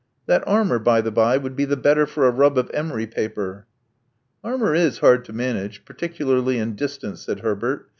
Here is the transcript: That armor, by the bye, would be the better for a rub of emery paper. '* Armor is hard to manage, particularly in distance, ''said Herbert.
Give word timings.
That 0.25 0.43
armor, 0.47 0.79
by 0.79 0.99
the 1.01 1.11
bye, 1.11 1.37
would 1.37 1.55
be 1.55 1.63
the 1.63 1.77
better 1.77 2.07
for 2.07 2.25
a 2.27 2.31
rub 2.31 2.57
of 2.57 2.71
emery 2.73 3.05
paper. 3.05 3.67
'* 4.07 4.43
Armor 4.43 4.73
is 4.73 4.97
hard 4.97 5.23
to 5.25 5.31
manage, 5.31 5.85
particularly 5.85 6.57
in 6.57 6.75
distance, 6.75 7.21
''said 7.25 7.41
Herbert. 7.41 7.87